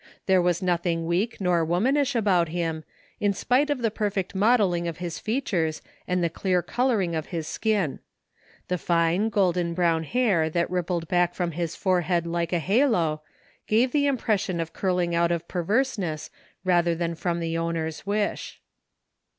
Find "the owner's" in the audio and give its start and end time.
17.39-18.03